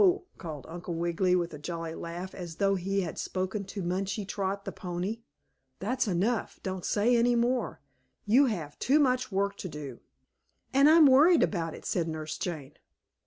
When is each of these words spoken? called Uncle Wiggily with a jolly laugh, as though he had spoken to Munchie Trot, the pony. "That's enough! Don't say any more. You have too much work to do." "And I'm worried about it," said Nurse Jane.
called 0.39 0.65
Uncle 0.67 0.95
Wiggily 0.95 1.35
with 1.35 1.53
a 1.53 1.59
jolly 1.59 1.93
laugh, 1.93 2.33
as 2.33 2.55
though 2.55 2.73
he 2.73 3.01
had 3.01 3.19
spoken 3.19 3.63
to 3.65 3.83
Munchie 3.83 4.25
Trot, 4.27 4.65
the 4.65 4.71
pony. 4.71 5.19
"That's 5.77 6.07
enough! 6.07 6.59
Don't 6.63 6.83
say 6.83 7.15
any 7.15 7.35
more. 7.35 7.81
You 8.25 8.47
have 8.47 8.79
too 8.79 8.99
much 8.99 9.31
work 9.31 9.57
to 9.57 9.69
do." 9.69 9.99
"And 10.73 10.89
I'm 10.89 11.05
worried 11.05 11.43
about 11.43 11.75
it," 11.75 11.85
said 11.85 12.07
Nurse 12.07 12.39
Jane. 12.39 12.77